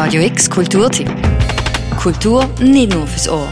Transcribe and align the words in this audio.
Radio 0.00 0.22
X 0.22 0.48
Kulturtipp. 0.48 1.10
Kultur 2.00 2.46
nicht 2.60 2.94
nur 2.94 3.04
fürs 3.04 3.28
Ohr. 3.28 3.48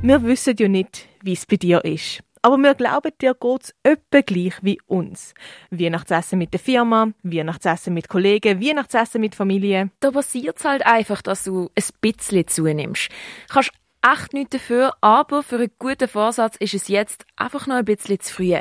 Wir 0.00 0.22
wissen 0.22 0.54
ja 0.60 0.68
nicht, 0.68 1.08
wie 1.24 1.32
es 1.32 1.44
bei 1.44 1.56
dir 1.56 1.84
ist. 1.84 2.22
Aber 2.40 2.56
wir 2.56 2.74
glauben, 2.76 3.10
dir 3.20 3.34
geht 3.34 3.62
es 3.64 3.74
etwa 3.82 4.20
gleich 4.20 4.54
wie 4.62 4.80
uns. 4.86 5.34
Weihnachtsessen 5.72 6.38
mit 6.38 6.52
der 6.52 6.60
Firma, 6.60 7.08
Weihnachtsessen 7.24 7.94
mit 7.94 8.08
Kollegen, 8.08 8.60
Weihnachtsessen 8.60 9.20
mit 9.20 9.34
Familie. 9.34 9.90
Da 9.98 10.12
passiert 10.12 10.56
es 10.56 10.64
halt 10.64 10.86
einfach, 10.86 11.20
dass 11.20 11.42
du 11.42 11.70
ein 11.74 11.84
bisschen 12.00 12.46
zunimmst. 12.46 13.08
Kannst 13.48 13.72
echt 14.08 14.34
nichts 14.34 14.50
dafür, 14.50 14.94
aber 15.00 15.42
für 15.42 15.56
einen 15.56 15.72
guten 15.80 16.06
Vorsatz 16.06 16.54
ist 16.58 16.74
es 16.74 16.86
jetzt 16.86 17.24
einfach 17.34 17.66
noch 17.66 17.74
ein 17.74 17.84
bisschen 17.84 18.20
zu 18.20 18.34
früh. 18.34 18.56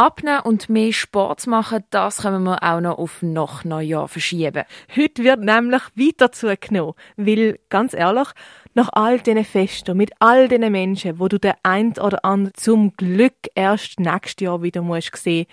Abnehmen 0.00 0.42
und 0.44 0.68
mehr 0.68 0.92
Sport 0.92 1.44
machen, 1.48 1.82
das 1.90 2.18
können 2.18 2.44
wir 2.44 2.62
auch 2.62 2.80
noch 2.80 2.98
auf 2.98 3.20
nach 3.20 3.64
Neujahr 3.64 4.06
verschieben. 4.06 4.62
Heute 4.94 5.24
wird 5.24 5.40
nämlich 5.40 5.82
weiter 5.96 6.30
zugenommen, 6.30 6.94
weil, 7.16 7.58
ganz 7.68 7.94
ehrlich, 7.94 8.28
nach 8.74 8.90
all 8.92 9.18
diesen 9.18 9.44
Festen, 9.44 9.96
mit 9.96 10.12
all 10.20 10.46
diesen 10.46 10.70
Menschen, 10.70 11.18
wo 11.18 11.26
du 11.26 11.40
den 11.40 11.54
ein 11.64 11.98
oder 11.98 12.24
anderen 12.24 12.54
zum 12.54 12.92
Glück 12.96 13.34
erst 13.56 13.98
nächstes 13.98 14.44
Jahr 14.44 14.62
wieder 14.62 14.82
musst 14.82 15.16
sehen, 15.16 15.46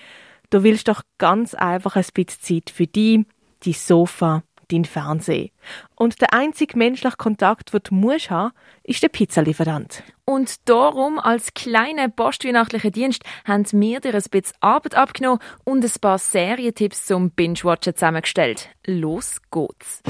du 0.51 0.61
willst 0.61 0.89
doch 0.89 1.01
ganz 1.17 1.55
einfach 1.55 1.95
ein 1.95 2.05
bisschen 2.13 2.39
Zeit 2.39 2.69
für 2.69 2.85
dich, 2.85 3.25
dein 3.65 3.73
Sofa, 3.73 4.43
dein 4.71 4.85
Fernsehen. 4.85 5.51
Und 5.95 6.21
der 6.21 6.33
einzige 6.33 6.77
menschliche 6.77 7.17
Kontakt, 7.17 7.73
den 7.73 7.81
du 7.83 7.95
musst 7.95 8.29
haben, 8.29 8.51
ist 8.83 9.03
der 9.03 9.09
Pizzalieferant. 9.09 10.03
Und 10.25 10.67
darum, 10.69 11.19
als 11.19 11.53
kleiner 11.53 12.09
postweihnachtlicher 12.09 12.91
Dienst, 12.91 13.23
haben 13.45 13.65
wir 13.71 13.99
dir 13.99 14.13
ein 14.13 14.23
bisschen 14.29 14.57
Arbeit 14.59 14.95
abgenommen 14.95 15.39
und 15.63 15.83
ein 15.83 15.91
paar 16.01 16.17
Serientipps 16.17 17.05
zum 17.05 17.31
Binge-Watchen 17.31 17.95
zusammengestellt. 17.95 18.69
Los 18.85 19.41
geht's! 19.51 20.01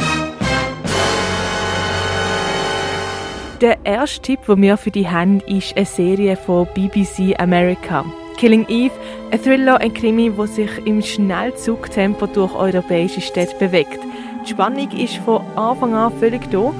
Der 3.62 3.86
erste 3.86 4.22
Tipp, 4.22 4.42
den 4.48 4.62
wir 4.62 4.76
für 4.76 4.92
dich 4.92 5.10
haben, 5.10 5.40
ist 5.40 5.78
eine 5.78 5.86
Serie 5.86 6.36
von 6.36 6.68
BBC 6.74 7.40
America. 7.40 8.06
Killing 8.36 8.68
Eve, 8.68 8.94
ein 9.32 9.42
Thriller, 9.42 9.80
ein 9.80 9.94
Krimi, 9.94 10.30
der 10.30 10.48
sich 10.48 10.70
im 10.86 11.02
Schnellzugtempo 11.02 12.28
durch 12.28 12.54
europäische 12.54 13.22
Städte 13.22 13.56
bewegt. 13.58 14.00
Die 14.46 14.52
Spannung 14.52 14.92
ist 14.92 15.16
von 15.26 15.42
Anfang 15.58 15.96
an 15.96 16.20
völlig 16.20 16.52
da. 16.52 16.72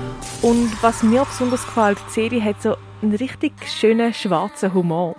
Und 0.44 0.84
was 0.84 1.02
mir 1.02 1.26
besonders 1.26 1.66
gefällt, 1.66 1.98
die 2.08 2.14
Serie 2.14 2.44
hat 2.44 2.62
so 2.62 2.78
einen 3.02 3.16
richtig 3.16 3.54
schönen 3.68 4.14
schwarzen 4.14 4.72
Humor. 4.72 5.16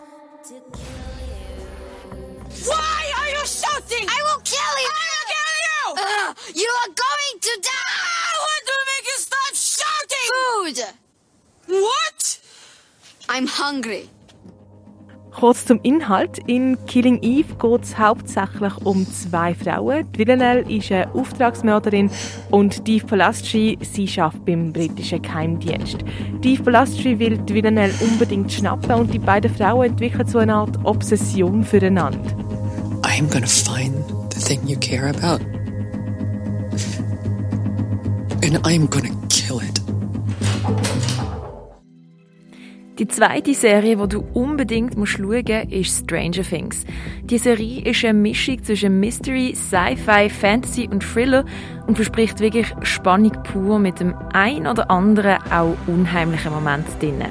Why 2.65 3.13
are 3.19 3.31
you 3.33 3.45
shouting? 3.45 4.07
I 4.07 4.21
will 4.23 4.41
kill 4.45 4.77
you! 4.79 4.89
I 4.89 5.07
will 5.11 5.27
kill 5.33 5.57
you! 5.67 5.83
Uh, 5.97 6.35
you 6.55 6.71
are 6.83 6.93
going 6.95 7.41
to 7.41 7.61
die! 7.61 7.97
I 8.23 8.37
want 8.47 8.63
to 8.67 8.77
make 8.93 9.07
you 9.11 9.19
stop 9.19 9.53
shouting! 9.53 10.29
Food! 10.33 10.79
What? 11.83 12.39
I'm 13.29 13.49
hungry. 13.49 14.09
Kurz 15.39 15.67
zum 15.67 15.81
Inhalt. 15.83 16.39
In 16.47 16.79
Killing 16.87 17.21
Eve 17.21 17.55
geht 17.61 17.83
es 17.83 17.99
hauptsächlich 17.99 18.73
um 18.85 19.07
zwei 19.07 19.55
Frauen. 19.55 20.11
Die 20.13 20.21
Villanelle 20.21 20.63
ist 20.63 20.91
eine 20.91 21.15
Auftragsmörderin 21.15 22.11
und 22.51 22.89
Dave 22.89 23.05
Polastri, 23.05 23.79
sie 23.83 24.09
arbeitet 24.19 24.47
beim 24.47 24.73
britischen 24.73 25.21
Geheimdienst. 25.21 25.99
Dave 26.41 26.63
Polastri 26.63 27.19
will 27.19 27.37
die 27.37 27.53
Villanelle 27.53 27.93
unbedingt 28.01 28.51
schnappen 28.51 28.93
und 28.93 29.13
die 29.13 29.19
beiden 29.19 29.55
Frauen 29.55 29.91
entwickeln 29.91 30.27
so 30.27 30.39
eine 30.39 30.55
Art 30.55 30.79
Obsession 30.85 31.63
füreinander. 31.63 32.19
I'm 33.03 33.29
gonna 33.31 33.47
find 33.47 33.95
the 34.33 34.41
thing 34.41 34.67
you 34.67 34.79
care 34.79 35.11
about. 35.11 35.45
And 38.43 38.57
I'm 38.67 38.89
gonna 38.89 39.15
kill 39.29 39.61
it. 39.61 39.86
Die 42.99 43.09
zweite 43.09 43.53
Serie, 43.53 43.95
die 43.99 44.09
du 44.09 44.25
unbedingt 44.33 44.95
schauen 45.07 45.27
musst, 45.27 45.71
ist 45.71 46.05
Stranger 46.05 46.43
Things. 46.43 46.87
Die 47.25 47.37
Serie 47.37 47.83
ist 47.83 48.03
eine 48.07 48.15
Mischung 48.15 48.63
zwischen 48.65 48.99
Mystery, 48.99 49.55
Sci-Fi, 49.55 50.31
Fantasy 50.31 50.89
und 50.91 51.03
Thriller 51.03 51.45
und 51.87 51.97
verspricht 51.97 52.41
wirklich 52.41 52.73
Spannung 52.85 53.33
pur 53.43 53.79
mit 53.79 54.01
dem 54.01 54.15
ein 54.33 54.67
oder 54.67 54.91
anderen 54.91 55.37
auch 55.53 55.77
unheimlichen 55.87 56.55
Moment 56.55 56.87
drin. 56.99 57.23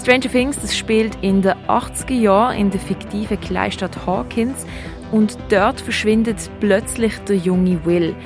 Stranger 0.00 0.30
Things 0.30 0.58
das 0.58 0.74
spielt 0.74 1.18
in 1.20 1.42
den 1.42 1.52
80er 1.68 2.14
Jahren 2.14 2.56
in 2.56 2.70
der 2.70 2.80
fiktiven 2.80 3.38
Kleinstadt 3.38 4.06
Hawkins 4.06 4.64
und 5.12 5.36
dort 5.50 5.82
verschwindet 5.82 6.50
plötzlich 6.60 7.18
der 7.28 7.36
junge 7.36 7.84
Will. 7.84 8.16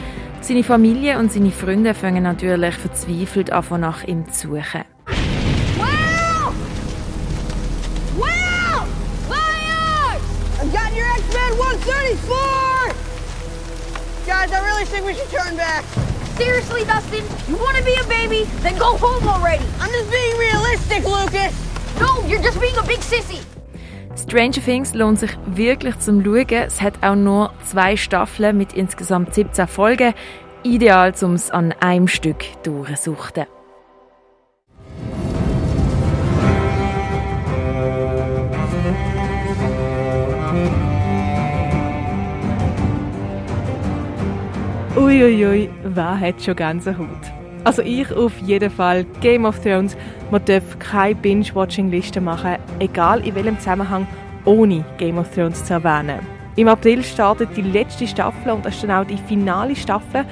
Seine 0.43 0.62
Familie 0.62 1.19
und 1.19 1.33
seine 1.33 1.50
Freunde 1.50 1.93
fangen 1.93 2.22
natürlich 2.22 2.77
verzweifelt 2.77 3.50
an, 3.53 3.81
nach 3.81 4.05
ihm 4.05 4.31
zu 4.31 4.50
suchen. 4.50 4.84
134! 12.27 12.95
Guys, 14.27 14.53
I 14.53 14.65
really 14.67 14.84
think 14.84 15.06
we 15.06 15.15
should 15.15 15.31
turn 15.31 15.56
back. 15.56 15.84
Seriously, 16.37 16.84
Dustin? 16.84 17.25
You 17.49 17.56
want 17.56 17.77
to 17.77 17.84
be 17.84 17.95
a 17.95 18.05
baby? 18.05 18.45
Then 18.62 18.79
go 18.79 18.97
home 18.97 19.27
already. 19.29 19.65
I'm 19.81 19.91
just 19.91 20.11
being 20.11 20.37
realistic, 20.39 21.05
Lucas. 21.05 21.53
No, 22.01 22.25
you're 22.27 22.43
just 22.43 22.61
being 22.61 22.77
a 22.77 22.83
big 22.83 23.01
sissy. 23.01 23.43
Stranger 24.17 24.61
Things 24.61 24.95
lohnt 24.95 25.19
sich 25.21 25.31
wirklich 25.47 25.99
zum 26.01 26.23
Schauen. 26.23 26.67
Es 26.67 26.81
hat 26.81 27.03
auch 27.03 27.15
nur 27.15 27.53
zwei 27.65 27.97
Staffeln 27.97 28.56
mit 28.56 28.73
insgesamt 28.73 29.35
17 29.35 29.67
Folgen. 29.67 30.15
Ideal, 30.62 31.15
um 31.23 31.35
es 31.35 31.50
an 31.50 31.73
einem 31.81 32.09
Stück 32.09 32.45
durchzusuchten. 32.62 33.47
Uiuiui, 45.09 45.47
ui, 45.47 45.47
ui, 45.47 45.71
wer 45.85 46.21
hat 46.21 46.43
schon 46.43 46.55
Gänsehaut? 46.55 47.09
Also 47.65 47.81
ich 47.81 48.13
auf 48.13 48.39
jeden 48.41 48.69
Fall. 48.69 49.05
Game 49.23 49.47
of 49.47 49.59
Thrones, 49.59 49.97
man 50.31 50.45
darf 50.45 50.79
keine 50.81 51.15
Binge-Watching-Liste 51.15 52.21
machen, 52.21 52.57
egal 52.79 53.27
in 53.27 53.35
welchem 53.35 53.59
Zusammenhang, 53.59 54.07
ohne 54.45 54.85
Game 54.99 55.17
of 55.17 55.35
Thrones 55.35 55.65
zu 55.65 55.73
erwähnen. 55.73 56.19
Im 56.57 56.69
April 56.69 57.03
startet 57.03 57.57
die 57.57 57.63
letzte 57.63 58.07
Staffel 58.07 58.53
und 58.53 58.67
das 58.67 58.75
ist 58.75 58.85
dann 58.85 58.91
auch 58.91 59.07
die 59.07 59.17
finale 59.17 59.75
Staffel. 59.75 60.27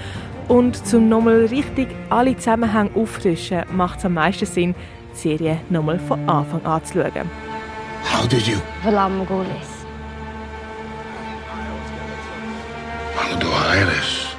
Und 0.46 0.86
zum 0.86 1.08
nochmal 1.08 1.46
richtig 1.46 1.88
alle 2.10 2.36
Zusammenhänge 2.36 2.90
auffrischen, 2.96 3.62
macht 3.72 4.00
es 4.00 4.04
am 4.04 4.12
meisten 4.12 4.44
Sinn, 4.44 4.74
die 5.14 5.16
Serie 5.16 5.56
nochmal 5.70 5.98
von 5.98 6.18
Anfang 6.28 6.62
an 6.66 6.84
zu 6.84 7.00
schauen. 7.00 7.30
How 8.12 8.28
did 8.28 8.46
you? 8.46 8.58
Valam 8.84 9.16
Morghulis. 9.16 9.86
How 13.16 13.38
do 13.38 13.46
I 13.48 13.82
this? 13.86 14.35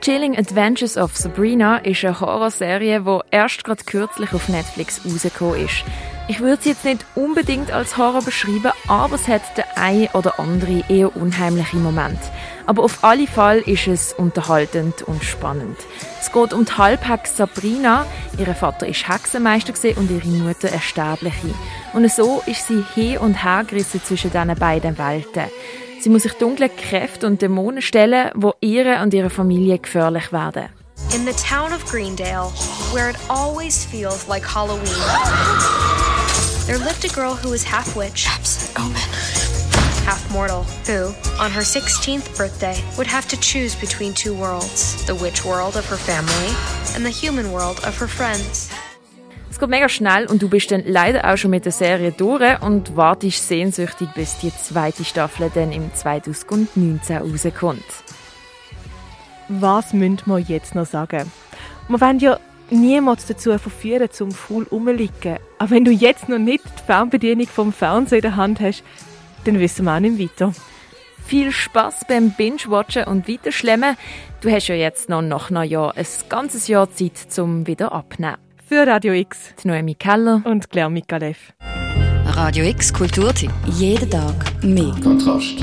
Chilling 0.00 0.38
Adventures 0.38 0.96
of 0.96 1.16
Sabrina 1.16 1.78
ist 1.78 2.04
eine 2.04 2.18
Horrorserie, 2.18 3.00
die 3.00 3.18
erst 3.30 3.64
gerade 3.64 3.84
kürzlich 3.84 4.32
auf 4.32 4.48
Netflix 4.48 5.00
rausgekommen 5.04 5.66
ist. 5.66 5.84
Ich 6.28 6.40
würde 6.40 6.62
sie 6.62 6.70
jetzt 6.70 6.84
nicht 6.84 7.04
unbedingt 7.14 7.72
als 7.72 7.96
Horror 7.96 8.22
beschreiben, 8.22 8.72
aber 8.86 9.16
es 9.16 9.26
hat 9.28 9.42
den 9.56 9.64
einen 9.76 10.08
oder 10.12 10.38
anderen 10.38 10.84
eher 10.88 11.16
unheimlichen 11.16 11.82
Moment. 11.82 12.18
Aber 12.66 12.84
auf 12.84 13.02
alle 13.02 13.26
Fall 13.26 13.58
ist 13.60 13.86
es 13.86 14.12
unterhaltend 14.12 15.02
und 15.02 15.24
spannend. 15.24 15.78
Es 16.20 16.30
geht 16.30 16.52
um 16.52 16.64
die 16.64 16.72
Halbhex 16.72 17.36
Sabrina. 17.36 18.06
Ihr 18.38 18.54
Vater 18.54 18.86
ist 18.86 19.08
Hexenmeister 19.08 19.72
und 19.96 20.10
ihre 20.10 20.28
Mutter 20.28 20.68
eine 20.68 20.80
Sterbliche. 20.80 21.54
Und 21.94 22.10
so 22.10 22.42
ist 22.46 22.66
sie 22.66 22.84
hin 22.94 23.18
und 23.18 23.42
her 23.42 23.64
gerissen 23.66 24.02
zwischen 24.04 24.30
diesen 24.30 24.54
beiden 24.54 24.98
Welten. 24.98 25.50
Sie 26.00 26.10
muss 26.10 26.22
sich 26.22 26.32
dunklen 26.34 26.70
Kräften 26.76 27.26
und 27.26 27.42
Dämonen 27.42 27.82
stellen, 27.82 28.30
wo 28.34 28.54
ihre 28.60 29.02
und 29.02 29.12
ihrer 29.14 29.30
Familie 29.30 29.78
gefährlich 29.78 30.32
werden. 30.32 30.68
In 31.14 31.24
the 31.24 31.32
town 31.32 31.72
of 31.72 31.84
Greendale, 31.90 32.50
where 32.92 33.10
it 33.10 33.16
always 33.28 33.84
feels 33.84 34.28
like 34.28 34.44
Halloween, 34.44 34.84
there 36.66 36.78
lived 36.78 37.04
a 37.04 37.08
girl 37.08 37.34
who 37.34 37.50
was 37.50 37.64
half 37.64 37.96
witch, 37.96 38.26
half 40.04 40.30
mortal, 40.30 40.64
who, 40.86 41.14
on 41.42 41.50
her 41.50 41.62
16th 41.62 42.36
birthday, 42.36 42.76
would 42.96 43.06
have 43.06 43.26
to 43.28 43.36
choose 43.40 43.74
between 43.74 44.12
two 44.14 44.34
worlds 44.34 45.04
the 45.06 45.14
witch 45.14 45.44
world 45.44 45.76
of 45.76 45.86
her 45.86 45.96
family 45.96 46.54
and 46.94 47.04
the 47.04 47.10
human 47.10 47.52
world 47.52 47.80
of 47.84 47.96
her 47.98 48.08
friends. 48.08 48.70
Es 49.58 49.60
geht 49.60 49.70
mega 49.70 49.88
schnell 49.88 50.26
und 50.26 50.40
du 50.40 50.48
bist 50.48 50.70
dann 50.70 50.84
leider 50.86 51.28
auch 51.28 51.36
schon 51.36 51.50
mit 51.50 51.64
der 51.64 51.72
Serie 51.72 52.12
durch 52.12 52.62
und 52.62 52.96
wartest 52.96 53.48
sehnsüchtig, 53.48 54.08
bis 54.14 54.38
die 54.38 54.52
zweite 54.54 55.04
Staffel 55.04 55.50
dann 55.52 55.72
im 55.72 55.92
2019 55.92 57.16
rauskommt. 57.16 57.82
Was 59.48 59.92
müssen 59.92 60.22
wir 60.26 60.38
jetzt 60.38 60.76
noch 60.76 60.86
sagen? 60.86 61.32
Wir 61.88 62.00
wollen 62.00 62.20
ja 62.20 62.38
niemanden 62.70 63.24
dazu 63.26 63.58
verführen, 63.58 64.08
zum 64.12 64.30
faul 64.30 64.64
rumliegen. 64.70 65.38
Aber 65.58 65.70
wenn 65.70 65.84
du 65.84 65.90
jetzt 65.90 66.28
noch 66.28 66.38
nicht 66.38 66.62
die 66.64 66.84
Fernbedienung 66.86 67.48
vom 67.48 67.72
Fernseher 67.72 68.18
in 68.18 68.22
der 68.22 68.36
Hand 68.36 68.60
hast, 68.60 68.84
dann 69.42 69.58
wissen 69.58 69.86
wir 69.86 69.96
auch 69.96 69.98
nicht 69.98 70.20
weiter. 70.20 70.52
Viel 71.26 71.50
Spaß 71.50 72.04
beim 72.06 72.30
Binge-Watchen 72.30 73.06
und 73.06 73.28
Weiterschlemmen. 73.28 73.96
Du 74.40 74.52
hast 74.52 74.68
ja 74.68 74.76
jetzt 74.76 75.08
noch 75.08 75.22
nach 75.22 75.50
Neujahr 75.50 75.96
ein 75.96 76.06
ganzes 76.28 76.68
Jahr 76.68 76.92
Zeit 76.92 77.16
zum 77.16 77.66
wieder 77.66 77.90
abnehmen. 77.90 78.36
Für 78.68 78.86
Radio 78.86 79.14
X 79.14 79.54
Die 79.62 79.68
Noemi 79.68 79.94
Keller. 79.94 80.42
und 80.44 80.68
Claire 80.70 80.90
Mikalev. 80.90 81.54
Radio 82.26 82.64
X 82.66 82.92
Kulturtipp. 82.92 83.50
Jeden 83.66 84.10
Tag 84.10 84.34
mehr. 84.62 84.94
Kontrast. 85.02 85.56